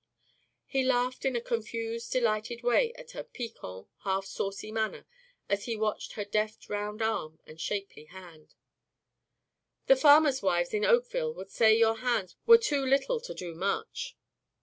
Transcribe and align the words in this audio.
He 0.65 0.83
laughed 0.83 1.25
in 1.25 1.35
a 1.35 1.41
confused 1.41 2.11
delighted 2.11 2.63
way 2.63 2.91
at 2.93 3.11
her 3.11 3.23
piquant, 3.23 3.87
half 3.99 4.25
saucy 4.25 4.71
manner 4.71 5.05
as 5.47 5.65
he 5.65 5.75
watched 5.75 6.13
her 6.13 6.25
deft 6.25 6.69
round 6.69 7.03
arm 7.03 7.37
and 7.45 7.61
shapely 7.61 8.05
hand. 8.05 8.55
"The 9.85 9.95
farmers' 9.95 10.41
wives 10.41 10.73
in 10.73 10.83
Oakville 10.85 11.35
would 11.35 11.51
say 11.51 11.77
your 11.77 11.97
hands 11.99 12.35
were 12.47 12.57
too 12.57 12.83
little 12.83 13.19
to 13.19 13.33
do 13.35 13.53
much." 13.53 14.17